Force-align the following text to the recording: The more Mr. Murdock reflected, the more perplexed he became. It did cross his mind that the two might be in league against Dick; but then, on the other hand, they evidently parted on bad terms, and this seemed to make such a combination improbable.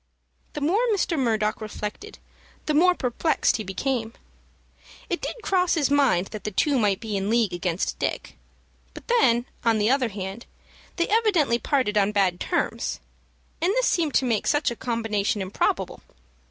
The 0.53 0.61
more 0.61 0.81
Mr. 0.91 1.15
Murdock 1.15 1.61
reflected, 1.61 2.17
the 2.65 2.73
more 2.73 2.95
perplexed 2.95 3.57
he 3.57 3.63
became. 3.63 4.13
It 5.11 5.21
did 5.21 5.35
cross 5.43 5.75
his 5.75 5.91
mind 5.91 6.29
that 6.31 6.43
the 6.43 6.49
two 6.49 6.79
might 6.79 6.99
be 6.99 7.15
in 7.15 7.29
league 7.29 7.53
against 7.53 7.99
Dick; 7.99 8.35
but 8.95 9.07
then, 9.07 9.45
on 9.63 9.77
the 9.77 9.91
other 9.91 10.09
hand, 10.09 10.47
they 10.95 11.07
evidently 11.07 11.59
parted 11.59 11.99
on 11.99 12.11
bad 12.13 12.39
terms, 12.39 12.99
and 13.61 13.71
this 13.73 13.87
seemed 13.87 14.15
to 14.15 14.25
make 14.25 14.47
such 14.47 14.71
a 14.71 14.75
combination 14.75 15.39
improbable. 15.39 16.01